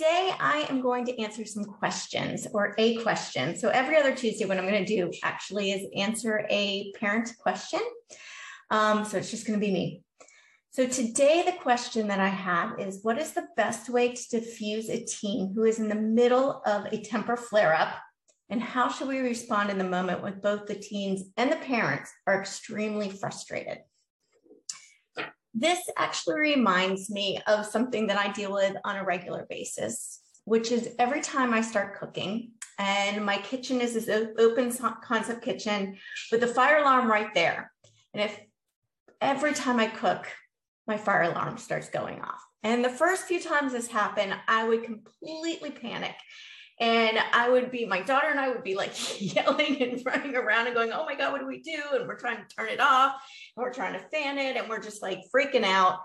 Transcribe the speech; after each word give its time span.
Today, 0.00 0.32
I 0.40 0.66
am 0.70 0.80
going 0.80 1.04
to 1.04 1.22
answer 1.22 1.44
some 1.44 1.62
questions 1.62 2.46
or 2.54 2.74
a 2.78 2.96
question. 3.02 3.54
So, 3.54 3.68
every 3.68 3.98
other 3.98 4.14
Tuesday, 4.14 4.46
what 4.46 4.56
I'm 4.56 4.66
going 4.66 4.82
to 4.82 4.96
do 4.96 5.12
actually 5.22 5.72
is 5.72 5.90
answer 5.94 6.46
a 6.48 6.90
parent 6.92 7.34
question. 7.38 7.80
Um, 8.70 9.04
so, 9.04 9.18
it's 9.18 9.30
just 9.30 9.46
going 9.46 9.60
to 9.60 9.66
be 9.66 9.70
me. 9.70 10.02
So, 10.70 10.86
today, 10.86 11.42
the 11.44 11.52
question 11.52 12.08
that 12.08 12.18
I 12.18 12.30
have 12.30 12.80
is 12.80 13.00
What 13.02 13.18
is 13.18 13.32
the 13.32 13.46
best 13.58 13.90
way 13.90 14.14
to 14.14 14.40
diffuse 14.40 14.88
a 14.88 15.04
teen 15.04 15.52
who 15.54 15.64
is 15.64 15.78
in 15.78 15.88
the 15.88 15.94
middle 15.96 16.62
of 16.64 16.86
a 16.86 17.02
temper 17.02 17.36
flare 17.36 17.74
up? 17.74 17.94
And 18.48 18.62
how 18.62 18.88
should 18.88 19.08
we 19.08 19.18
respond 19.18 19.68
in 19.68 19.76
the 19.76 19.84
moment 19.84 20.22
when 20.22 20.40
both 20.40 20.64
the 20.64 20.76
teens 20.76 21.24
and 21.36 21.52
the 21.52 21.56
parents 21.56 22.10
are 22.26 22.40
extremely 22.40 23.10
frustrated? 23.10 23.80
This 25.54 25.80
actually 25.96 26.38
reminds 26.38 27.10
me 27.10 27.40
of 27.46 27.66
something 27.66 28.06
that 28.06 28.18
I 28.18 28.32
deal 28.32 28.52
with 28.52 28.76
on 28.84 28.96
a 28.96 29.04
regular 29.04 29.46
basis, 29.48 30.20
which 30.44 30.70
is 30.70 30.94
every 30.98 31.20
time 31.20 31.52
I 31.52 31.60
start 31.60 31.98
cooking, 31.98 32.52
and 32.78 33.24
my 33.24 33.38
kitchen 33.38 33.80
is 33.80 33.94
this 33.94 34.08
open 34.38 34.72
concept 35.02 35.42
kitchen 35.42 35.96
with 36.30 36.40
the 36.40 36.46
fire 36.46 36.78
alarm 36.78 37.10
right 37.10 37.32
there. 37.34 37.72
And 38.14 38.22
if 38.22 38.40
every 39.20 39.52
time 39.52 39.78
I 39.78 39.86
cook, 39.86 40.26
my 40.86 40.96
fire 40.96 41.22
alarm 41.22 41.58
starts 41.58 41.88
going 41.88 42.20
off. 42.20 42.40
And 42.62 42.84
the 42.84 42.90
first 42.90 43.24
few 43.24 43.40
times 43.40 43.72
this 43.72 43.88
happened, 43.88 44.34
I 44.48 44.66
would 44.66 44.84
completely 44.84 45.70
panic 45.70 46.14
and 46.80 47.18
I 47.34 47.50
would 47.50 47.70
be, 47.70 47.84
my 47.84 48.00
daughter 48.00 48.28
and 48.30 48.40
I 48.40 48.48
would 48.48 48.64
be 48.64 48.74
like 48.74 48.92
yelling 49.20 49.82
and 49.82 50.02
running 50.04 50.34
around 50.34 50.66
and 50.66 50.74
going, 50.74 50.92
oh 50.92 51.04
my 51.04 51.14
God, 51.14 51.32
what 51.32 51.40
do 51.40 51.46
we 51.46 51.60
do? 51.60 51.78
And 51.92 52.08
we're 52.08 52.18
trying 52.18 52.38
to 52.38 52.56
turn 52.56 52.70
it 52.70 52.80
off 52.80 53.16
and 53.56 53.62
we're 53.62 53.72
trying 53.72 53.92
to 53.92 54.08
fan 54.08 54.38
it 54.38 54.56
and 54.56 54.68
we're 54.68 54.80
just 54.80 55.02
like 55.02 55.20
freaking 55.34 55.64
out. 55.64 55.98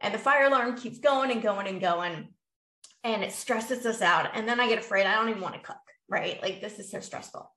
And 0.00 0.12
the 0.12 0.18
fire 0.18 0.46
alarm 0.46 0.76
keeps 0.76 0.98
going 0.98 1.30
and 1.30 1.42
going 1.42 1.66
and 1.66 1.80
going. 1.80 2.28
And 3.04 3.24
it 3.24 3.32
stresses 3.32 3.86
us 3.86 4.02
out. 4.02 4.30
And 4.34 4.46
then 4.46 4.60
I 4.60 4.68
get 4.68 4.78
afraid. 4.78 5.06
I 5.06 5.14
don't 5.14 5.30
even 5.30 5.40
want 5.40 5.54
to 5.54 5.60
cook, 5.60 5.76
right? 6.08 6.40
Like 6.42 6.60
this 6.60 6.78
is 6.78 6.90
so 6.90 7.00
stressful. 7.00 7.50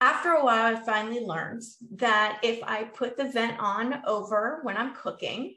After 0.00 0.30
a 0.30 0.44
while, 0.44 0.76
I 0.76 0.80
finally 0.80 1.20
learned 1.20 1.62
that 1.96 2.38
if 2.42 2.62
I 2.62 2.84
put 2.84 3.16
the 3.16 3.30
vent 3.30 3.58
on 3.58 4.00
over 4.06 4.60
when 4.62 4.76
I'm 4.76 4.94
cooking, 4.94 5.56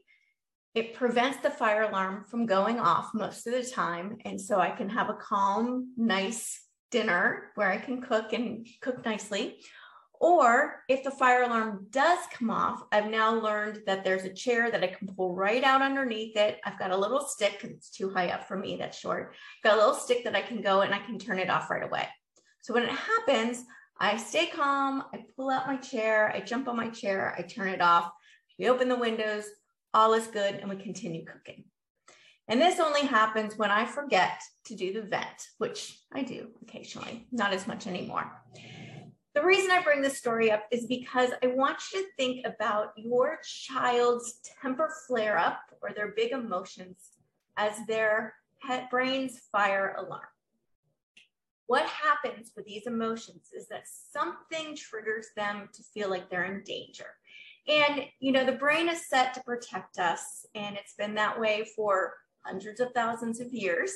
it 0.73 0.93
prevents 0.93 1.39
the 1.39 1.49
fire 1.49 1.83
alarm 1.83 2.23
from 2.23 2.45
going 2.45 2.79
off 2.79 3.13
most 3.13 3.45
of 3.45 3.53
the 3.53 3.69
time. 3.69 4.17
And 4.23 4.39
so 4.39 4.59
I 4.59 4.69
can 4.69 4.89
have 4.89 5.09
a 5.09 5.15
calm, 5.15 5.93
nice 5.97 6.61
dinner 6.91 7.51
where 7.55 7.71
I 7.71 7.77
can 7.77 8.01
cook 8.01 8.33
and 8.33 8.65
cook 8.81 9.03
nicely. 9.05 9.59
Or 10.21 10.83
if 10.87 11.03
the 11.03 11.11
fire 11.11 11.43
alarm 11.43 11.87
does 11.89 12.19
come 12.31 12.51
off, 12.51 12.83
I've 12.91 13.09
now 13.09 13.33
learned 13.33 13.81
that 13.87 14.03
there's 14.03 14.23
a 14.23 14.33
chair 14.33 14.69
that 14.69 14.83
I 14.83 14.87
can 14.87 15.07
pull 15.07 15.33
right 15.33 15.63
out 15.63 15.81
underneath 15.81 16.37
it. 16.37 16.59
I've 16.63 16.77
got 16.77 16.91
a 16.91 16.97
little 16.97 17.21
stick 17.21 17.59
it's 17.63 17.89
too 17.89 18.11
high 18.11 18.29
up 18.29 18.47
for 18.47 18.55
me, 18.55 18.77
that's 18.77 18.99
short. 18.99 19.33
I've 19.33 19.63
got 19.63 19.77
a 19.77 19.81
little 19.81 19.95
stick 19.95 20.23
that 20.25 20.35
I 20.35 20.41
can 20.41 20.61
go 20.61 20.81
and 20.81 20.93
I 20.93 20.99
can 20.99 21.17
turn 21.17 21.39
it 21.39 21.49
off 21.49 21.71
right 21.71 21.83
away. 21.83 22.07
So 22.61 22.73
when 22.73 22.83
it 22.83 22.91
happens, 22.91 23.65
I 23.99 24.17
stay 24.17 24.45
calm, 24.45 25.03
I 25.11 25.23
pull 25.35 25.49
out 25.49 25.67
my 25.67 25.77
chair, 25.77 26.31
I 26.33 26.39
jump 26.39 26.67
on 26.67 26.77
my 26.77 26.89
chair, 26.89 27.35
I 27.37 27.41
turn 27.41 27.69
it 27.69 27.81
off, 27.81 28.11
we 28.59 28.69
open 28.69 28.89
the 28.89 28.95
windows, 28.95 29.45
all 29.93 30.13
is 30.13 30.27
good, 30.27 30.55
and 30.55 30.69
we 30.69 30.75
continue 30.75 31.25
cooking. 31.25 31.65
And 32.47 32.61
this 32.61 32.79
only 32.79 33.01
happens 33.01 33.57
when 33.57 33.71
I 33.71 33.85
forget 33.85 34.41
to 34.65 34.75
do 34.75 34.93
the 34.93 35.03
vent, 35.03 35.47
which 35.57 35.99
I 36.13 36.23
do 36.23 36.49
occasionally, 36.61 37.27
not 37.31 37.53
as 37.53 37.67
much 37.67 37.87
anymore. 37.87 38.31
The 39.33 39.43
reason 39.43 39.71
I 39.71 39.81
bring 39.81 40.01
this 40.01 40.17
story 40.17 40.51
up 40.51 40.63
is 40.71 40.85
because 40.85 41.29
I 41.41 41.47
want 41.47 41.77
you 41.93 42.01
to 42.01 42.09
think 42.17 42.45
about 42.45 42.91
your 42.97 43.39
child's 43.43 44.41
temper 44.61 44.91
flare 45.07 45.37
up 45.37 45.61
or 45.81 45.93
their 45.93 46.13
big 46.15 46.33
emotions 46.33 46.97
as 47.55 47.73
their 47.87 48.33
brain's 48.89 49.39
fire 49.51 49.95
alarm. 49.97 50.21
What 51.67 51.85
happens 51.85 52.51
with 52.55 52.65
these 52.65 52.85
emotions 52.85 53.51
is 53.55 53.69
that 53.69 53.83
something 53.87 54.75
triggers 54.75 55.27
them 55.37 55.69
to 55.73 55.83
feel 55.93 56.09
like 56.09 56.29
they're 56.29 56.43
in 56.43 56.63
danger. 56.63 57.05
And, 57.67 58.05
you 58.19 58.31
know, 58.31 58.45
the 58.45 58.53
brain 58.53 58.89
is 58.89 59.07
set 59.07 59.33
to 59.35 59.43
protect 59.43 59.99
us, 59.99 60.45
and 60.55 60.75
it's 60.75 60.95
been 60.95 61.13
that 61.15 61.39
way 61.39 61.65
for 61.75 62.13
hundreds 62.43 62.79
of 62.79 62.91
thousands 62.93 63.39
of 63.39 63.53
years, 63.53 63.91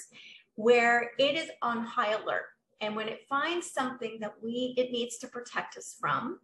where 0.56 1.12
it 1.18 1.36
is 1.36 1.50
on 1.62 1.84
high 1.84 2.14
alert. 2.14 2.46
And 2.82 2.96
when 2.96 3.08
it 3.08 3.26
finds 3.28 3.72
something 3.72 4.18
that 4.20 4.36
we 4.44 4.76
it 4.78 4.92
needs 4.92 5.18
to 5.20 5.28
protect 5.28 5.78
us 5.78 5.96
from, 6.00 6.40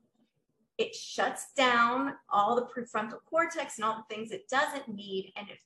it 0.77 0.95
shuts 0.95 1.53
down 1.55 2.15
all 2.29 2.55
the 2.55 2.65
prefrontal 2.65 3.19
cortex 3.29 3.77
and 3.77 3.85
all 3.85 3.97
the 3.97 4.15
things 4.15 4.31
it 4.31 4.49
doesn't 4.49 4.87
need, 4.87 5.31
and 5.35 5.47
it 5.47 5.59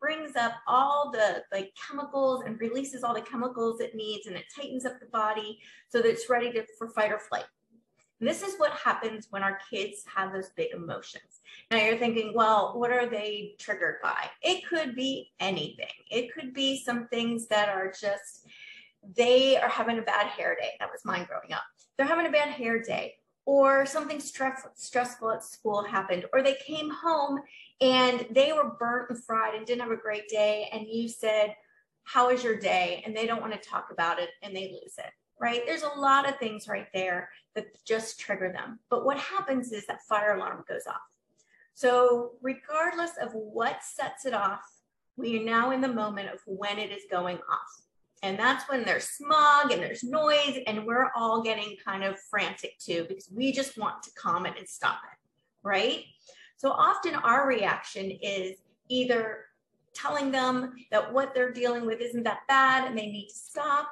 brings 0.00 0.34
up 0.36 0.52
all 0.66 1.10
the 1.10 1.42
like 1.52 1.72
chemicals 1.74 2.42
and 2.46 2.58
releases 2.60 3.04
all 3.04 3.14
the 3.14 3.20
chemicals 3.20 3.80
it 3.80 3.94
needs, 3.94 4.26
and 4.26 4.36
it 4.36 4.44
tightens 4.54 4.86
up 4.86 4.98
the 4.98 5.06
body 5.06 5.58
so 5.90 6.00
that 6.00 6.08
it's 6.08 6.30
ready 6.30 6.50
to, 6.52 6.64
for 6.78 6.88
fight 6.88 7.12
or 7.12 7.18
flight. 7.18 7.44
This 8.20 8.42
is 8.42 8.56
what 8.56 8.72
happens 8.72 9.26
when 9.30 9.42
our 9.42 9.58
kids 9.70 10.04
have 10.14 10.32
those 10.32 10.50
big 10.50 10.72
emotions. 10.72 11.40
Now 11.70 11.78
you're 11.78 11.98
thinking, 11.98 12.32
well, 12.34 12.72
what 12.78 12.90
are 12.90 13.06
they 13.06 13.54
triggered 13.58 13.96
by? 14.02 14.30
It 14.42 14.66
could 14.66 14.94
be 14.94 15.32
anything. 15.40 15.86
It 16.10 16.32
could 16.32 16.54
be 16.54 16.82
some 16.82 17.08
things 17.08 17.48
that 17.48 17.68
are 17.68 17.88
just, 17.88 18.46
they 19.16 19.56
are 19.56 19.68
having 19.68 19.98
a 19.98 20.02
bad 20.02 20.28
hair 20.28 20.56
day. 20.58 20.70
That 20.78 20.90
was 20.92 21.04
mine 21.04 21.26
growing 21.28 21.52
up. 21.52 21.64
They're 21.96 22.06
having 22.06 22.26
a 22.26 22.30
bad 22.30 22.48
hair 22.48 22.80
day, 22.80 23.14
or 23.46 23.84
something 23.84 24.20
stress, 24.20 24.66
stressful 24.74 25.30
at 25.30 25.44
school 25.44 25.84
happened, 25.84 26.24
or 26.32 26.42
they 26.42 26.56
came 26.66 26.90
home 26.90 27.40
and 27.80 28.26
they 28.30 28.52
were 28.52 28.76
burnt 28.78 29.10
and 29.10 29.22
fried 29.24 29.54
and 29.54 29.66
didn't 29.66 29.82
have 29.82 29.90
a 29.90 29.96
great 29.96 30.28
day. 30.28 30.68
And 30.72 30.86
you 30.88 31.08
said, 31.08 31.54
How 32.04 32.30
was 32.30 32.42
your 32.42 32.58
day? 32.58 33.02
And 33.04 33.14
they 33.14 33.26
don't 33.26 33.42
want 33.42 33.52
to 33.52 33.68
talk 33.68 33.88
about 33.90 34.18
it 34.18 34.30
and 34.42 34.56
they 34.56 34.70
lose 34.72 34.94
it 34.98 35.12
right? 35.40 35.62
There's 35.66 35.82
a 35.82 35.98
lot 35.98 36.28
of 36.28 36.38
things 36.38 36.68
right 36.68 36.88
there 36.94 37.30
that 37.54 37.66
just 37.84 38.20
trigger 38.20 38.52
them. 38.52 38.78
But 38.90 39.04
what 39.04 39.18
happens 39.18 39.72
is 39.72 39.86
that 39.86 40.02
fire 40.02 40.36
alarm 40.36 40.64
goes 40.68 40.86
off. 40.86 41.00
So, 41.74 42.32
regardless 42.40 43.12
of 43.20 43.32
what 43.32 43.82
sets 43.82 44.26
it 44.26 44.34
off, 44.34 44.62
we 45.16 45.40
are 45.40 45.44
now 45.44 45.72
in 45.72 45.80
the 45.80 45.88
moment 45.88 46.28
of 46.32 46.40
when 46.46 46.78
it 46.78 46.92
is 46.92 47.02
going 47.10 47.36
off. 47.36 47.82
And 48.22 48.38
that's 48.38 48.68
when 48.68 48.84
there's 48.84 49.04
smog 49.04 49.70
and 49.70 49.82
there's 49.82 50.02
noise, 50.02 50.58
and 50.66 50.86
we're 50.86 51.10
all 51.14 51.42
getting 51.42 51.76
kind 51.84 52.04
of 52.04 52.18
frantic 52.18 52.78
too 52.78 53.04
because 53.08 53.28
we 53.30 53.52
just 53.52 53.76
want 53.76 54.02
to 54.04 54.10
calm 54.12 54.46
it 54.46 54.54
and 54.56 54.68
stop 54.68 55.00
it, 55.12 55.18
right? 55.62 56.04
So 56.56 56.70
often 56.70 57.14
our 57.16 57.46
reaction 57.46 58.10
is 58.22 58.56
either 58.88 59.46
telling 59.92 60.30
them 60.30 60.72
that 60.90 61.12
what 61.12 61.34
they're 61.34 61.52
dealing 61.52 61.86
with 61.86 62.00
isn't 62.00 62.22
that 62.24 62.40
bad 62.48 62.86
and 62.86 62.96
they 62.96 63.06
need 63.06 63.28
to 63.28 63.34
stop, 63.34 63.88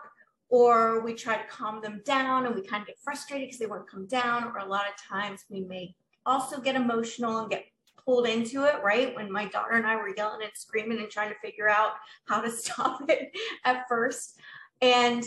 or 0.53 1.01
we 1.03 1.15
try 1.15 1.39
to 1.39 1.49
calm 1.49 1.81
them 1.81 2.03
down 2.05 2.45
and 2.45 2.55
we 2.55 2.61
kind 2.61 2.83
of 2.83 2.87
get 2.87 2.99
frustrated 3.03 3.49
because 3.49 3.59
they 3.59 3.65
won't 3.65 3.89
come 3.89 4.07
down 4.07 4.45
or 4.45 4.59
a 4.59 4.65
lot 4.65 4.85
of 4.87 4.95
times 5.03 5.47
we 5.49 5.63
may 5.63 5.95
also 6.27 6.61
get 6.61 6.77
emotional 6.77 7.39
and 7.39 7.51
get 7.51 7.65
pulled 8.05 8.29
into 8.29 8.65
it 8.65 8.75
right? 8.85 9.17
When 9.17 9.33
my 9.33 9.47
daughter 9.47 9.73
and 9.73 9.87
i 9.87 9.97
were 9.97 10.15
yelling 10.15 10.43
and 10.43 10.53
screaming 10.55 10.99
and 10.99 11.09
trying 11.09 11.31
to 11.31 11.39
figure 11.39 11.71
out 11.71 11.93
how 12.27 12.43
to 12.43 12.51
stop 12.57 13.01
it 13.09 13.33
at 13.65 13.89
first. 13.89 14.39
And 14.83 15.25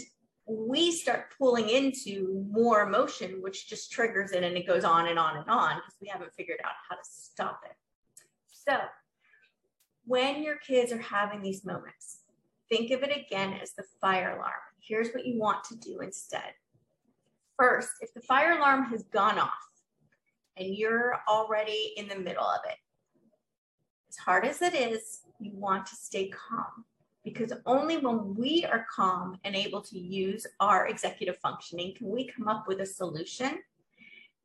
we 0.48 0.92
start 0.92 1.34
pulling 1.40 1.70
into 1.70 2.46
more 2.52 2.88
emotion 2.88 3.42
which 3.42 3.68
just 3.68 3.92
triggers 3.92 4.32
it 4.32 4.44
and 4.44 4.56
it 4.56 4.68
goes 4.68 4.84
on 4.84 5.08
and 5.08 5.18
on 5.18 5.38
and 5.38 5.50
on 5.50 5.78
because 5.78 5.96
we 6.00 6.08
haven't 6.08 6.34
figured 6.38 6.60
out 6.64 6.74
how 6.88 6.96
to 6.96 7.02
stop 7.04 7.62
it. 7.66 7.76
So 8.52 8.78
when 10.06 10.44
your 10.44 10.58
kids 10.58 10.92
are 10.92 11.02
having 11.02 11.42
these 11.42 11.66
moments 11.66 12.20
think 12.70 12.92
of 12.92 13.02
it 13.02 13.26
again 13.26 13.54
as 13.54 13.74
the 13.74 13.84
fire 14.00 14.36
alarm 14.36 14.54
here's 14.88 15.10
what 15.12 15.26
you 15.26 15.40
want 15.40 15.64
to 15.66 15.76
do 15.76 16.00
instead. 16.00 16.54
First, 17.58 17.90
if 18.02 18.14
the 18.14 18.22
fire 18.22 18.58
alarm 18.58 18.86
has 18.86 19.04
gone 19.04 19.40
off 19.40 19.52
and 20.58 20.76
you're 20.76 21.20
already 21.28 21.94
in 21.98 22.08
the 22.08 22.18
middle 22.18 22.46
of 22.46 22.60
it, 22.70 22.78
as 24.10 24.18
hard 24.18 24.46
as 24.46 24.62
it 24.62 24.74
is, 24.74 25.22
you 25.40 25.52
want 25.54 25.86
to 25.88 25.96
stay 25.96 26.30
calm 26.30 26.86
because 27.24 27.52
only 27.66 27.98
when 27.98 28.36
we 28.36 28.64
are 28.66 28.86
calm 28.94 29.38
and 29.44 29.56
able 29.56 29.82
to 29.82 30.00
use 30.00 30.46
our 30.60 30.88
executive 30.88 31.38
functioning 31.38 31.94
can 31.98 32.08
we 32.08 32.28
come 32.28 32.48
up 32.48 32.66
with 32.68 32.80
a 32.82 32.86
solution 32.86 33.58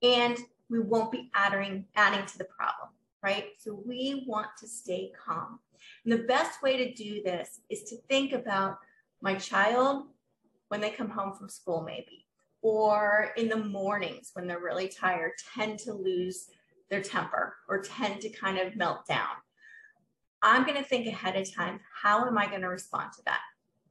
and 0.02 0.38
we 0.70 0.80
won't 0.80 1.12
be 1.12 1.30
adding, 1.34 1.84
adding 1.96 2.24
to 2.26 2.38
the 2.38 2.44
problem, 2.44 2.88
right? 3.22 3.48
So 3.58 3.82
we 3.86 4.24
want 4.26 4.48
to 4.60 4.66
stay 4.66 5.12
calm. 5.24 5.58
And 6.04 6.12
the 6.12 6.24
best 6.24 6.62
way 6.62 6.76
to 6.78 6.94
do 6.94 7.22
this 7.22 7.60
is 7.68 7.82
to 7.84 7.96
think 8.08 8.32
about 8.32 8.78
my 9.20 9.34
child 9.34 10.06
when 10.70 10.80
they 10.80 10.90
come 10.90 11.10
home 11.10 11.32
from 11.32 11.48
school, 11.48 11.82
maybe, 11.82 12.24
or 12.62 13.32
in 13.36 13.48
the 13.48 13.56
mornings 13.56 14.30
when 14.34 14.46
they're 14.46 14.60
really 14.60 14.86
tired, 14.86 15.32
tend 15.54 15.80
to 15.80 15.92
lose 15.92 16.46
their 16.90 17.02
temper 17.02 17.56
or 17.68 17.82
tend 17.82 18.20
to 18.20 18.28
kind 18.30 18.56
of 18.56 18.76
melt 18.76 19.06
down. 19.06 19.34
I'm 20.42 20.64
going 20.64 20.76
to 20.76 20.84
think 20.84 21.08
ahead 21.08 21.36
of 21.36 21.52
time, 21.52 21.80
how 22.02 22.24
am 22.24 22.38
I 22.38 22.46
going 22.46 22.62
to 22.62 22.68
respond 22.68 23.12
to 23.14 23.22
that? 23.26 23.40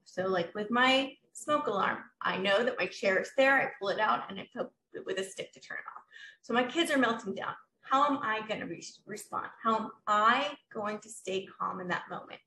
So, 0.06 0.28
like 0.28 0.56
with 0.56 0.72
my 0.72 1.12
smoke 1.34 1.68
alarm, 1.68 1.98
I 2.22 2.38
know 2.38 2.64
that 2.64 2.80
my 2.80 2.88
chair 2.88 3.20
is 3.20 3.30
there, 3.38 3.62
I 3.62 3.70
pull 3.78 3.90
it 3.90 4.00
out 4.00 4.24
and 4.30 4.40
I 4.40 4.48
put 4.56 4.72
it 4.94 5.06
with 5.06 5.20
a 5.20 5.24
stick 5.24 5.52
to 5.54 5.60
turn 5.60 5.78
it 5.78 5.98
off. 5.98 6.04
So, 6.42 6.54
my 6.54 6.64
kids 6.64 6.92
are 6.92 6.98
melting 6.98 7.36
down. 7.36 7.54
How 7.82 8.06
am 8.06 8.20
I 8.24 8.42
going 8.48 8.62
to 8.62 8.68
re- 8.68 8.84
respond? 9.06 9.48
How 9.62 9.76
am 9.76 9.90
I 10.08 10.52
going 10.74 11.00
to 11.00 11.10
stay 11.10 11.46
calm 11.60 11.82
in 11.82 11.90
that 11.90 12.04
moment? 12.10 12.40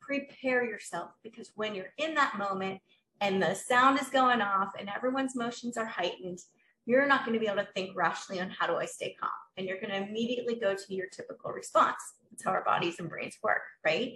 Prepare 0.00 0.64
yourself 0.64 1.10
because 1.22 1.50
when 1.56 1.74
you're 1.74 1.92
in 1.98 2.14
that 2.14 2.38
moment 2.38 2.80
and 3.20 3.42
the 3.42 3.54
sound 3.54 4.00
is 4.00 4.08
going 4.08 4.40
off 4.40 4.72
and 4.78 4.88
everyone's 4.88 5.36
emotions 5.36 5.76
are 5.76 5.86
heightened, 5.86 6.40
you're 6.86 7.06
not 7.06 7.24
going 7.24 7.34
to 7.34 7.40
be 7.40 7.46
able 7.46 7.62
to 7.62 7.68
think 7.74 7.96
rationally 7.96 8.40
on 8.40 8.50
how 8.50 8.66
do 8.66 8.76
I 8.76 8.84
stay 8.84 9.16
calm. 9.18 9.30
And 9.56 9.66
you're 9.66 9.80
going 9.80 9.90
to 9.90 10.08
immediately 10.08 10.56
go 10.56 10.74
to 10.74 10.94
your 10.94 11.06
typical 11.06 11.50
response. 11.52 11.96
That's 12.30 12.44
how 12.44 12.50
our 12.50 12.64
bodies 12.64 12.96
and 12.98 13.08
brains 13.08 13.38
work, 13.42 13.62
right? 13.84 14.14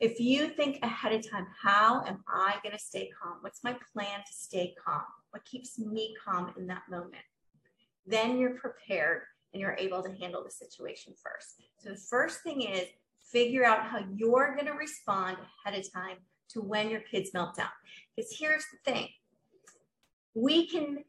If 0.00 0.18
you 0.18 0.48
think 0.48 0.78
ahead 0.82 1.12
of 1.12 1.30
time, 1.30 1.46
how 1.62 2.02
am 2.06 2.24
I 2.26 2.56
going 2.62 2.74
to 2.74 2.82
stay 2.82 3.10
calm? 3.22 3.36
What's 3.42 3.62
my 3.62 3.76
plan 3.92 4.20
to 4.20 4.32
stay 4.32 4.74
calm? 4.82 5.02
What 5.30 5.44
keeps 5.44 5.78
me 5.78 6.14
calm 6.24 6.52
in 6.58 6.66
that 6.68 6.82
moment? 6.90 7.22
Then 8.06 8.38
you're 8.38 8.58
prepared 8.58 9.22
and 9.52 9.60
you're 9.60 9.76
able 9.78 10.02
to 10.02 10.12
handle 10.14 10.42
the 10.42 10.50
situation 10.50 11.12
first. 11.22 11.62
So 11.78 11.90
the 11.90 12.00
first 12.08 12.42
thing 12.42 12.62
is 12.62 12.86
figure 13.30 13.64
out 13.64 13.86
how 13.86 14.00
you're 14.16 14.54
going 14.54 14.66
to 14.66 14.72
respond 14.72 15.36
ahead 15.64 15.78
of 15.78 15.92
time 15.92 16.16
to 16.52 16.60
when 16.60 16.90
your 16.90 17.00
kids 17.00 17.30
melt 17.32 17.56
down. 17.56 17.68
Because 18.16 18.36
here's 18.38 18.64
the 18.72 18.92
thing 18.92 19.08
we 20.34 20.66
can 20.66 21.04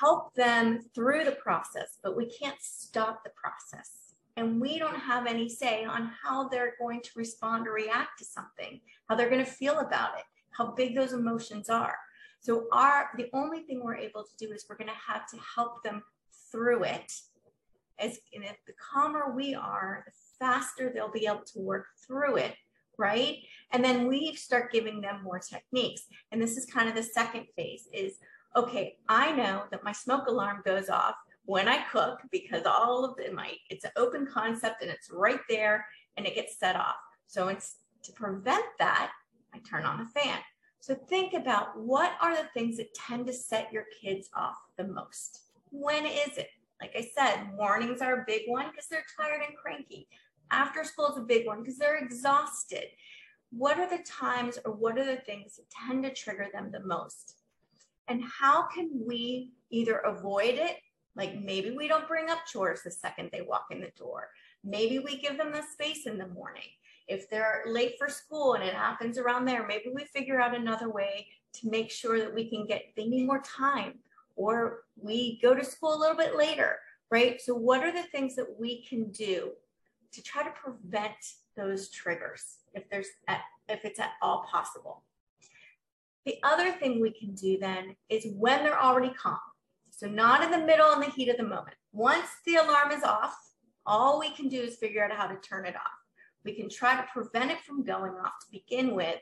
help 0.00 0.34
them 0.34 0.80
through 0.94 1.24
the 1.24 1.32
process, 1.32 1.98
but 2.02 2.16
we 2.16 2.26
can't 2.26 2.60
stop 2.60 3.24
the 3.24 3.30
process. 3.30 4.14
And 4.36 4.60
we 4.60 4.78
don't 4.78 4.98
have 4.98 5.26
any 5.26 5.48
say 5.48 5.84
on 5.84 6.12
how 6.22 6.48
they're 6.48 6.74
going 6.78 7.00
to 7.02 7.10
respond 7.16 7.66
or 7.66 7.72
react 7.72 8.18
to 8.18 8.24
something, 8.24 8.80
how 9.08 9.16
they're 9.16 9.30
going 9.30 9.44
to 9.44 9.50
feel 9.50 9.80
about 9.80 10.18
it, 10.18 10.24
how 10.50 10.72
big 10.72 10.94
those 10.94 11.12
emotions 11.12 11.68
are. 11.68 11.96
So 12.40 12.66
our 12.70 13.10
the 13.16 13.28
only 13.32 13.60
thing 13.60 13.82
we're 13.82 13.96
able 13.96 14.22
to 14.22 14.36
do 14.38 14.52
is 14.52 14.66
we're 14.68 14.76
going 14.76 14.88
to 14.88 15.12
have 15.12 15.26
to 15.30 15.38
help 15.54 15.82
them 15.82 16.02
through 16.52 16.84
it. 16.84 17.12
As 17.98 18.20
and 18.32 18.44
if 18.44 18.56
the 18.66 18.74
calmer 18.92 19.32
we 19.34 19.56
are, 19.56 20.04
the 20.06 20.12
faster 20.38 20.92
they'll 20.94 21.10
be 21.10 21.26
able 21.26 21.42
to 21.54 21.58
work 21.58 21.86
through 22.06 22.36
it 22.36 22.54
right? 22.98 23.38
And 23.72 23.84
then 23.84 24.06
we 24.06 24.34
start 24.34 24.72
giving 24.72 25.00
them 25.00 25.22
more 25.22 25.38
techniques. 25.38 26.02
And 26.32 26.42
this 26.42 26.56
is 26.56 26.66
kind 26.66 26.88
of 26.88 26.94
the 26.94 27.02
second 27.02 27.46
phase 27.56 27.88
is, 27.92 28.18
okay, 28.56 28.96
I 29.08 29.32
know 29.32 29.64
that 29.70 29.84
my 29.84 29.92
smoke 29.92 30.26
alarm 30.26 30.62
goes 30.64 30.88
off 30.88 31.14
when 31.44 31.68
I 31.68 31.82
cook 31.84 32.20
because 32.30 32.64
all 32.66 33.04
of 33.04 33.18
it, 33.18 33.32
my, 33.32 33.52
it's 33.70 33.84
an 33.84 33.92
open 33.96 34.26
concept 34.26 34.82
and 34.82 34.90
it's 34.90 35.10
right 35.10 35.40
there 35.48 35.86
and 36.16 36.26
it 36.26 36.34
gets 36.34 36.58
set 36.58 36.76
off. 36.76 36.96
So 37.26 37.48
it's 37.48 37.76
to 38.02 38.12
prevent 38.12 38.64
that, 38.78 39.12
I 39.54 39.58
turn 39.60 39.84
on 39.84 39.98
the 39.98 40.20
fan. 40.20 40.38
So 40.80 40.94
think 40.94 41.34
about 41.34 41.78
what 41.78 42.12
are 42.20 42.36
the 42.36 42.48
things 42.54 42.76
that 42.76 42.94
tend 42.94 43.26
to 43.26 43.32
set 43.32 43.72
your 43.72 43.84
kids 44.00 44.28
off 44.34 44.56
the 44.76 44.86
most? 44.86 45.40
When 45.70 46.06
is 46.06 46.38
it? 46.38 46.48
Like 46.80 46.94
I 46.96 47.08
said, 47.14 47.50
mornings 47.56 48.00
are 48.00 48.20
a 48.20 48.24
big 48.26 48.42
one 48.46 48.70
because 48.70 48.86
they're 48.88 49.04
tired 49.18 49.42
and 49.46 49.56
cranky. 49.56 50.08
After 50.50 50.84
school 50.84 51.10
is 51.10 51.18
a 51.18 51.22
big 51.22 51.46
one 51.46 51.62
because 51.62 51.78
they're 51.78 52.02
exhausted. 52.02 52.84
What 53.50 53.78
are 53.78 53.88
the 53.88 54.02
times 54.04 54.58
or 54.64 54.72
what 54.72 54.98
are 54.98 55.04
the 55.04 55.22
things 55.22 55.56
that 55.56 55.70
tend 55.70 56.04
to 56.04 56.12
trigger 56.12 56.46
them 56.52 56.70
the 56.70 56.80
most? 56.80 57.36
And 58.08 58.22
how 58.24 58.66
can 58.68 58.90
we 59.06 59.52
either 59.70 59.96
avoid 59.98 60.54
it, 60.54 60.76
like 61.14 61.40
maybe 61.42 61.70
we 61.70 61.88
don't 61.88 62.08
bring 62.08 62.30
up 62.30 62.46
chores 62.46 62.82
the 62.82 62.90
second 62.90 63.30
they 63.32 63.42
walk 63.42 63.66
in 63.70 63.80
the 63.80 63.92
door. 63.96 64.28
Maybe 64.64 64.98
we 64.98 65.18
give 65.18 65.36
them 65.36 65.52
the 65.52 65.62
space 65.62 66.06
in 66.06 66.18
the 66.18 66.28
morning. 66.28 66.62
If 67.06 67.28
they're 67.30 67.64
late 67.66 67.94
for 67.98 68.08
school 68.08 68.54
and 68.54 68.62
it 68.62 68.74
happens 68.74 69.18
around 69.18 69.44
there, 69.44 69.66
maybe 69.66 69.90
we 69.94 70.04
figure 70.04 70.40
out 70.40 70.54
another 70.54 70.90
way 70.90 71.26
to 71.54 71.70
make 71.70 71.90
sure 71.90 72.18
that 72.18 72.34
we 72.34 72.48
can 72.48 72.66
get, 72.66 72.84
they 72.96 73.06
need 73.06 73.26
more 73.26 73.42
time 73.42 73.94
or 74.36 74.84
we 74.96 75.38
go 75.42 75.54
to 75.54 75.64
school 75.64 75.94
a 75.94 75.98
little 75.98 76.16
bit 76.16 76.36
later, 76.36 76.78
right? 77.10 77.40
So, 77.40 77.54
what 77.54 77.82
are 77.82 77.92
the 77.92 78.04
things 78.04 78.36
that 78.36 78.58
we 78.58 78.84
can 78.84 79.10
do 79.10 79.52
to 80.12 80.22
try 80.22 80.42
to 80.42 80.50
prevent 80.50 81.16
those 81.56 81.90
triggers 81.90 82.58
if 82.74 82.88
there's 82.90 83.08
at, 83.26 83.40
if 83.68 83.84
it's 83.84 83.98
at 83.98 84.12
all 84.22 84.46
possible. 84.50 85.04
The 86.24 86.36
other 86.42 86.72
thing 86.72 87.00
we 87.00 87.10
can 87.10 87.34
do 87.34 87.58
then 87.58 87.96
is 88.08 88.26
when 88.36 88.62
they're 88.62 88.80
already 88.80 89.12
calm. 89.14 89.38
So 89.90 90.06
not 90.06 90.44
in 90.44 90.50
the 90.50 90.66
middle 90.66 90.92
in 90.92 91.00
the 91.00 91.06
heat 91.06 91.28
of 91.28 91.38
the 91.38 91.42
moment. 91.42 91.76
Once 91.92 92.28
the 92.44 92.56
alarm 92.56 92.92
is 92.92 93.02
off, 93.02 93.36
all 93.86 94.20
we 94.20 94.30
can 94.30 94.48
do 94.48 94.60
is 94.60 94.76
figure 94.76 95.02
out 95.02 95.10
how 95.10 95.26
to 95.26 95.36
turn 95.36 95.64
it 95.64 95.74
off. 95.74 95.82
We 96.44 96.52
can 96.52 96.68
try 96.68 96.96
to 96.96 97.06
prevent 97.12 97.50
it 97.50 97.60
from 97.60 97.82
going 97.82 98.12
off 98.12 98.38
to 98.40 98.50
begin 98.52 98.94
with. 98.94 99.20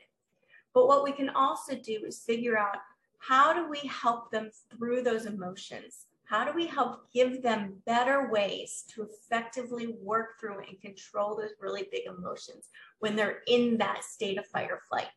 But 0.73 0.87
what 0.87 1.03
we 1.03 1.11
can 1.11 1.29
also 1.29 1.75
do 1.75 2.03
is 2.05 2.19
figure 2.19 2.57
out 2.57 2.77
how 3.19 3.53
do 3.53 3.69
we 3.69 3.79
help 3.79 4.29
them 4.29 4.51
through 4.69 5.01
those 5.01 5.25
emotions 5.25 6.06
how 6.27 6.43
do 6.43 6.51
we 6.53 6.67
help 6.67 7.09
give 7.13 7.41
them 7.41 7.81
better 7.85 8.29
ways 8.29 8.83
to 8.93 9.03
effectively 9.03 9.95
work 10.01 10.39
through 10.39 10.59
and 10.67 10.79
control 10.81 11.35
those 11.37 11.51
really 11.61 11.87
big 11.89 12.05
emotions 12.05 12.67
when 12.99 13.15
they're 13.15 13.39
in 13.47 13.77
that 13.77 14.03
state 14.03 14.37
of 14.37 14.45
fight 14.47 14.69
or 14.69 14.81
flight? 14.89 15.07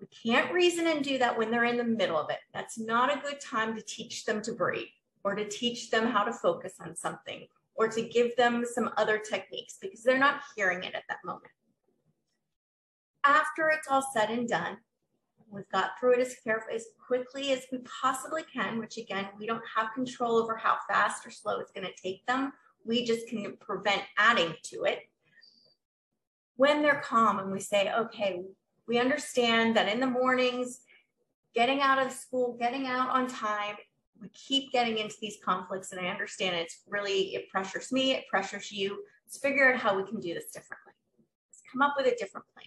We 0.00 0.06
can't 0.06 0.52
reason 0.52 0.86
and 0.86 1.02
do 1.02 1.18
that 1.18 1.36
when 1.36 1.50
they're 1.50 1.64
in 1.64 1.76
the 1.76 1.84
middle 1.84 2.18
of 2.18 2.30
it. 2.30 2.38
That's 2.52 2.78
not 2.78 3.12
a 3.12 3.20
good 3.20 3.40
time 3.40 3.74
to 3.74 3.82
teach 3.82 4.24
them 4.24 4.42
to 4.42 4.52
breathe 4.52 4.86
or 5.24 5.34
to 5.34 5.48
teach 5.48 5.90
them 5.90 6.06
how 6.06 6.22
to 6.22 6.32
focus 6.32 6.74
on 6.80 6.94
something 6.94 7.46
or 7.74 7.88
to 7.88 8.02
give 8.02 8.36
them 8.36 8.64
some 8.64 8.90
other 8.96 9.18
techniques 9.18 9.78
because 9.80 10.04
they're 10.04 10.18
not 10.18 10.42
hearing 10.54 10.84
it 10.84 10.94
at 10.94 11.04
that 11.08 11.18
moment. 11.24 11.50
After 13.24 13.70
it's 13.70 13.88
all 13.88 14.06
said 14.14 14.30
and 14.30 14.48
done, 14.48 14.76
We've 15.54 15.68
got 15.70 15.92
through 15.98 16.14
it 16.14 16.20
as 16.20 16.34
carefully 16.42 16.74
as 16.74 16.86
quickly 17.06 17.52
as 17.52 17.66
we 17.70 17.78
possibly 17.78 18.42
can, 18.52 18.78
which 18.78 18.98
again, 18.98 19.28
we 19.38 19.46
don't 19.46 19.62
have 19.76 19.94
control 19.94 20.36
over 20.36 20.56
how 20.56 20.76
fast 20.88 21.26
or 21.26 21.30
slow 21.30 21.60
it's 21.60 21.70
going 21.70 21.86
to 21.86 22.02
take 22.02 22.26
them. 22.26 22.52
We 22.84 23.04
just 23.04 23.28
can 23.28 23.56
prevent 23.60 24.02
adding 24.18 24.54
to 24.64 24.84
it. 24.84 25.00
When 26.56 26.82
they're 26.82 27.00
calm 27.04 27.38
and 27.38 27.52
we 27.52 27.60
say, 27.60 27.92
okay, 27.92 28.42
we 28.86 28.98
understand 28.98 29.76
that 29.76 29.88
in 29.88 30.00
the 30.00 30.06
mornings, 30.06 30.80
getting 31.54 31.80
out 31.80 32.04
of 32.04 32.12
school, 32.12 32.56
getting 32.58 32.86
out 32.86 33.08
on 33.10 33.28
time, 33.28 33.76
we 34.20 34.28
keep 34.28 34.72
getting 34.72 34.98
into 34.98 35.16
these 35.20 35.38
conflicts. 35.44 35.92
And 35.92 36.00
I 36.00 36.08
understand 36.08 36.56
it's 36.56 36.82
really, 36.88 37.34
it 37.34 37.48
pressures 37.48 37.92
me, 37.92 38.12
it 38.12 38.24
pressures 38.28 38.70
you. 38.70 39.02
Let's 39.26 39.38
figure 39.38 39.72
out 39.72 39.80
how 39.80 39.96
we 39.96 40.08
can 40.08 40.20
do 40.20 40.34
this 40.34 40.46
differently. 40.46 40.92
Let's 41.48 41.62
come 41.72 41.82
up 41.82 41.94
with 41.96 42.06
a 42.06 42.16
different 42.16 42.46
plan. 42.54 42.66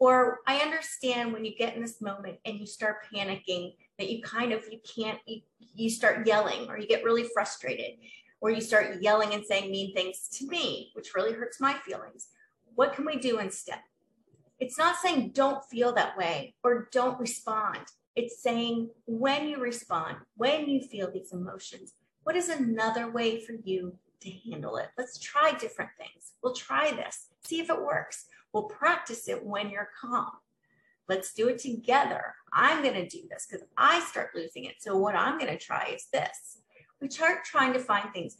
Or 0.00 0.38
I 0.46 0.56
understand 0.56 1.32
when 1.32 1.44
you 1.44 1.54
get 1.54 1.76
in 1.76 1.82
this 1.82 2.00
moment 2.00 2.38
and 2.46 2.58
you 2.58 2.66
start 2.66 3.06
panicking 3.14 3.74
that 3.98 4.10
you 4.10 4.22
kind 4.22 4.52
of, 4.52 4.64
you 4.72 4.80
can't, 4.96 5.18
you, 5.26 5.42
you 5.58 5.90
start 5.90 6.26
yelling 6.26 6.68
or 6.68 6.78
you 6.78 6.88
get 6.88 7.04
really 7.04 7.28
frustrated 7.34 7.98
or 8.40 8.50
you 8.50 8.62
start 8.62 9.02
yelling 9.02 9.34
and 9.34 9.44
saying 9.44 9.70
mean 9.70 9.94
things 9.94 10.26
to 10.32 10.46
me, 10.48 10.90
which 10.94 11.14
really 11.14 11.34
hurts 11.34 11.60
my 11.60 11.74
feelings. 11.74 12.28
What 12.74 12.94
can 12.94 13.04
we 13.04 13.18
do 13.18 13.38
instead? 13.40 13.80
It's 14.58 14.78
not 14.78 14.96
saying 14.96 15.32
don't 15.34 15.62
feel 15.66 15.92
that 15.92 16.16
way 16.16 16.54
or 16.64 16.88
don't 16.92 17.20
respond. 17.20 17.80
It's 18.16 18.42
saying 18.42 18.88
when 19.06 19.48
you 19.48 19.60
respond, 19.60 20.16
when 20.36 20.66
you 20.66 20.80
feel 20.80 21.10
these 21.10 21.32
emotions, 21.32 21.92
what 22.22 22.36
is 22.36 22.48
another 22.48 23.10
way 23.10 23.44
for 23.44 23.52
you 23.52 23.96
to 24.20 24.30
handle 24.50 24.76
it? 24.76 24.88
Let's 24.96 25.18
try 25.18 25.52
different 25.52 25.90
things. 25.98 26.32
We'll 26.42 26.54
try 26.54 26.90
this, 26.90 27.28
see 27.44 27.60
if 27.60 27.68
it 27.68 27.82
works. 27.82 28.26
We'll 28.52 28.64
practice 28.64 29.28
it 29.28 29.44
when 29.44 29.70
you're 29.70 29.90
calm. 30.00 30.30
Let's 31.08 31.34
do 31.34 31.48
it 31.48 31.58
together. 31.58 32.34
I'm 32.52 32.82
going 32.82 32.94
to 32.94 33.08
do 33.08 33.22
this 33.28 33.46
because 33.48 33.66
I 33.76 34.00
start 34.00 34.30
losing 34.34 34.64
it. 34.64 34.76
So, 34.78 34.96
what 34.96 35.16
I'm 35.16 35.38
going 35.38 35.50
to 35.50 35.58
try 35.58 35.92
is 35.94 36.06
this. 36.12 36.58
We 37.00 37.10
start 37.10 37.44
trying 37.44 37.72
to 37.72 37.80
find 37.80 38.12
things. 38.12 38.36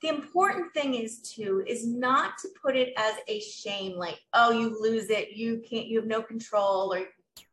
The 0.00 0.08
important 0.08 0.72
thing 0.72 0.94
is 0.94 1.20
to 1.34 1.64
is 1.66 1.86
not 1.86 2.38
to 2.38 2.48
put 2.62 2.76
it 2.76 2.92
as 2.96 3.14
a 3.26 3.40
shame, 3.40 3.96
like, 3.96 4.20
oh, 4.32 4.52
you 4.52 4.80
lose 4.80 5.10
it, 5.10 5.32
you 5.32 5.62
can't, 5.68 5.86
you 5.86 5.98
have 5.98 6.06
no 6.06 6.22
control, 6.22 6.94
or 6.94 7.06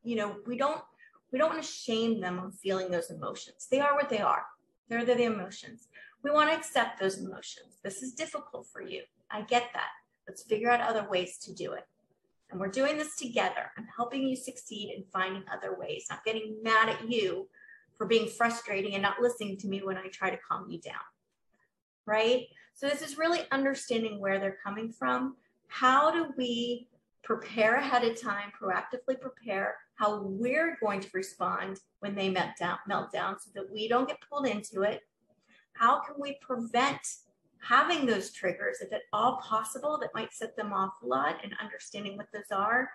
you 0.04 0.16
know, 0.16 0.36
we 0.46 0.56
don't 0.56 0.82
we 1.32 1.40
don't 1.40 1.50
want 1.50 1.62
to 1.62 1.68
shame 1.68 2.22
them 2.22 2.40
on 2.40 2.52
feeling 2.52 2.90
those 2.90 3.10
emotions. 3.10 3.68
They 3.70 3.80
are 3.80 3.96
what 3.96 4.10
they 4.10 4.20
are. 4.20 4.46
They're 4.88 5.04
the 5.04 5.24
emotions. 5.24 5.88
We 6.24 6.32
want 6.32 6.50
to 6.50 6.56
accept 6.56 7.00
those 7.00 7.18
emotions. 7.18 7.80
This 7.84 8.02
is 8.02 8.14
difficult 8.14 8.68
for 8.72 8.82
you. 8.82 9.04
I 9.30 9.42
get 9.42 9.70
that. 9.74 9.90
Let's 10.28 10.44
figure 10.44 10.70
out 10.70 10.82
other 10.82 11.08
ways 11.10 11.38
to 11.40 11.54
do 11.54 11.74
it. 11.74 11.84
And 12.52 12.60
we're 12.60 12.70
doing 12.70 12.98
this 12.98 13.16
together. 13.16 13.72
I'm 13.78 13.88
helping 13.96 14.24
you 14.24 14.36
succeed 14.36 14.94
in 14.96 15.04
finding 15.12 15.44
other 15.52 15.78
ways, 15.78 16.06
not 16.10 16.24
getting 16.24 16.58
mad 16.64 16.90
at 16.90 17.10
you 17.10 17.48
for 17.98 18.06
being 18.06 18.28
frustrating 18.28 18.94
and 18.94 19.02
not 19.02 19.20
listening 19.22 19.58
to 19.58 19.68
me 19.68 19.82
when 19.84 19.98
I 19.98 20.08
try 20.08 20.30
to 20.30 20.38
calm 20.38 20.70
you 20.70 20.80
down. 20.80 20.96
Right? 22.06 22.48
So, 22.76 22.88
this 22.88 23.02
is 23.02 23.18
really 23.18 23.42
understanding 23.52 24.20
where 24.20 24.40
they're 24.40 24.58
coming 24.64 24.92
from. 24.92 25.38
How 25.68 26.12
do 26.12 26.34
we 26.38 26.88
prepare 27.24 27.78
ahead 27.78 28.04
of 28.04 28.22
time, 28.22 28.52
proactively 28.62 29.20
prepare? 29.20 29.78
how 29.96 30.22
we're 30.22 30.78
going 30.82 31.00
to 31.00 31.10
respond 31.14 31.80
when 32.00 32.16
they 32.16 32.30
melt 32.30 32.52
down, 32.60 32.78
melt 32.88 33.12
down 33.12 33.38
so 33.40 33.50
that 33.56 33.72
we 33.72 33.88
don't 33.88 34.08
get 34.08 34.20
pulled 34.30 34.46
into 34.46 34.84
it. 34.84 35.02
How 35.74 36.02
can 36.02 36.16
we 36.20 36.38
prevent 36.42 37.00
having 37.68 38.06
those 38.06 38.32
triggers, 38.32 38.82
if 38.82 38.94
at 38.94 39.02
all 39.12 39.38
possible, 39.38 39.98
that 40.00 40.14
might 40.14 40.34
set 40.34 40.56
them 40.56 40.72
off 40.72 40.94
a 41.02 41.06
lot 41.06 41.38
and 41.44 41.54
understanding 41.62 42.16
what 42.16 42.28
those 42.32 42.52
are? 42.52 42.90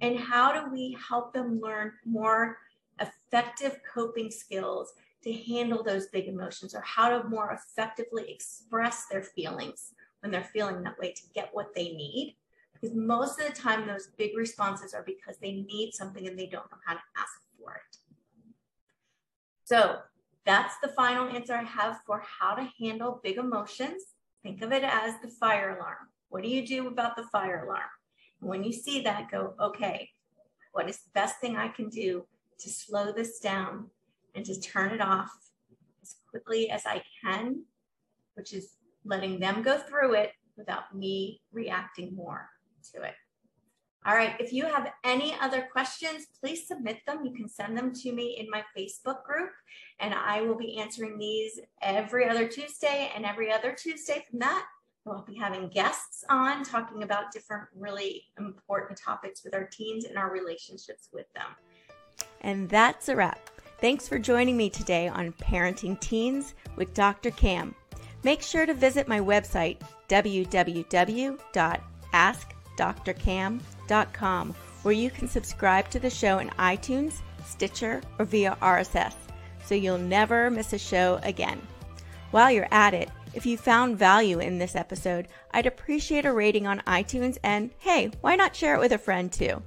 And 0.00 0.18
how 0.18 0.52
do 0.52 0.70
we 0.72 0.96
help 1.08 1.32
them 1.32 1.60
learn 1.60 1.92
more 2.04 2.58
effective 3.00 3.80
coping 3.92 4.30
skills 4.30 4.94
to 5.24 5.32
handle 5.32 5.82
those 5.82 6.06
big 6.06 6.26
emotions 6.26 6.74
or 6.74 6.80
how 6.82 7.08
to 7.08 7.28
more 7.28 7.52
effectively 7.52 8.30
express 8.30 9.06
their 9.10 9.22
feelings 9.22 9.92
when 10.20 10.30
they're 10.30 10.44
feeling 10.44 10.82
that 10.82 10.98
way 10.98 11.12
to 11.12 11.22
get 11.34 11.50
what 11.52 11.74
they 11.74 11.90
need? 11.90 12.36
Because 12.72 12.96
most 12.96 13.40
of 13.40 13.46
the 13.46 13.52
time, 13.52 13.86
those 13.86 14.08
big 14.16 14.36
responses 14.36 14.94
are 14.94 15.04
because 15.04 15.38
they 15.38 15.52
need 15.52 15.92
something 15.92 16.26
and 16.26 16.38
they 16.38 16.46
don't 16.46 16.70
know 16.70 16.78
how 16.86 16.94
to 16.94 17.00
ask 17.16 17.32
for 17.58 17.74
it. 17.74 17.96
So 19.64 19.98
that's 20.46 20.74
the 20.82 20.88
final 20.88 21.28
answer 21.28 21.54
I 21.54 21.62
have 21.64 22.00
for 22.06 22.22
how 22.40 22.54
to 22.54 22.68
handle 22.80 23.20
big 23.22 23.38
emotions. 23.38 24.02
Think 24.42 24.62
of 24.62 24.72
it 24.72 24.84
as 24.84 25.14
the 25.22 25.28
fire 25.28 25.76
alarm. 25.76 26.08
What 26.28 26.42
do 26.42 26.48
you 26.48 26.66
do 26.66 26.88
about 26.88 27.16
the 27.16 27.24
fire 27.32 27.64
alarm? 27.64 27.88
when 28.40 28.62
you 28.62 28.72
see 28.72 29.00
that, 29.00 29.30
go, 29.30 29.54
okay, 29.58 30.10
what 30.72 30.88
is 30.88 30.98
the 30.98 31.10
best 31.14 31.40
thing 31.40 31.56
I 31.56 31.68
can 31.68 31.88
do 31.88 32.26
to 32.58 32.68
slow 32.68 33.12
this 33.12 33.38
down 33.38 33.90
and 34.34 34.44
to 34.44 34.60
turn 34.60 34.92
it 34.92 35.00
off 35.00 35.30
as 36.02 36.16
quickly 36.28 36.70
as 36.70 36.82
I 36.84 37.02
can, 37.22 37.64
which 38.34 38.52
is 38.52 38.76
letting 39.04 39.40
them 39.40 39.62
go 39.62 39.78
through 39.78 40.14
it 40.14 40.32
without 40.56 40.94
me 40.94 41.40
reacting 41.52 42.14
more 42.14 42.48
to 42.92 43.02
it. 43.02 43.14
All 44.06 44.14
right, 44.14 44.38
if 44.38 44.52
you 44.52 44.66
have 44.66 44.92
any 45.02 45.34
other 45.40 45.66
questions, 45.72 46.26
please 46.38 46.68
submit 46.68 46.98
them. 47.06 47.24
You 47.24 47.32
can 47.32 47.48
send 47.48 47.76
them 47.76 47.92
to 47.94 48.12
me 48.12 48.36
in 48.38 48.50
my 48.50 48.62
Facebook 48.76 49.24
group, 49.24 49.50
and 49.98 50.12
I 50.12 50.42
will 50.42 50.58
be 50.58 50.78
answering 50.78 51.16
these 51.16 51.58
every 51.80 52.28
other 52.28 52.46
Tuesday 52.46 53.10
and 53.16 53.24
every 53.24 53.50
other 53.50 53.72
Tuesday 53.72 54.24
from 54.28 54.40
that. 54.40 54.66
We'll 55.06 55.24
be 55.26 55.34
having 55.34 55.68
guests 55.68 56.22
on 56.28 56.64
talking 56.64 57.02
about 57.02 57.32
different 57.32 57.64
really 57.74 58.24
important 58.38 59.00
topics 59.02 59.42
with 59.42 59.54
our 59.54 59.64
teens 59.64 60.04
and 60.04 60.18
our 60.18 60.30
relationships 60.30 61.08
with 61.12 61.32
them. 61.34 61.46
And 62.42 62.68
that's 62.68 63.08
a 63.08 63.16
wrap. 63.16 63.50
Thanks 63.80 64.06
for 64.06 64.18
joining 64.18 64.56
me 64.56 64.68
today 64.68 65.08
on 65.08 65.32
Parenting 65.32 65.98
Teens 66.00 66.54
with 66.76 66.92
Dr. 66.92 67.30
Cam. 67.30 67.74
Make 68.22 68.42
sure 68.42 68.66
to 68.66 68.74
visit 68.74 69.08
my 69.08 69.20
website, 69.20 69.80
www.askdrcam.com, 72.76 74.54
where 74.82 74.94
you 74.94 75.10
can 75.10 75.28
subscribe 75.28 75.88
to 75.90 75.98
the 75.98 76.10
show 76.10 76.38
in 76.38 76.50
iTunes, 76.50 77.20
Stitcher, 77.44 78.02
or 78.18 78.24
via 78.24 78.56
RSS, 78.60 79.14
so 79.64 79.74
you'll 79.74 79.98
never 79.98 80.50
miss 80.50 80.72
a 80.72 80.78
show 80.78 81.18
again. 81.22 81.60
While 82.30 82.50
you're 82.50 82.68
at 82.70 82.94
it, 82.94 83.10
if 83.32 83.46
you 83.46 83.56
found 83.56 83.98
value 83.98 84.38
in 84.38 84.58
this 84.58 84.76
episode, 84.76 85.28
I'd 85.52 85.66
appreciate 85.66 86.24
a 86.24 86.32
rating 86.32 86.66
on 86.66 86.82
iTunes 86.86 87.38
and 87.42 87.70
hey, 87.78 88.10
why 88.20 88.36
not 88.36 88.54
share 88.54 88.74
it 88.74 88.80
with 88.80 88.92
a 88.92 88.98
friend 88.98 89.32
too? 89.32 89.62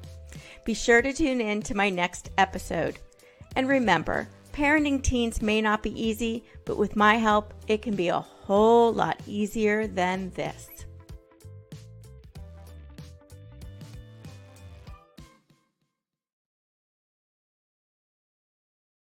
Be 0.64 0.74
sure 0.74 1.02
to 1.02 1.14
tune 1.14 1.42
in 1.42 1.62
to 1.64 1.76
my 1.76 1.90
next 1.90 2.30
episode. 2.38 2.98
And 3.56 3.68
remember, 3.68 4.28
parenting 4.54 5.02
teens 5.02 5.42
may 5.42 5.62
not 5.62 5.84
be 5.84 6.02
easy, 6.02 6.46
but 6.66 6.78
with 6.78 6.96
my 6.96 7.16
help, 7.16 7.54
it 7.68 7.82
can 7.82 7.96
be 7.96 8.10
a 8.10 8.20
whole 8.20 8.94
lot 8.94 9.22
easier 9.28 9.88
than 9.88 10.30
this. 10.32 10.87